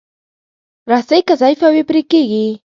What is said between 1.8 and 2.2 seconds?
پرې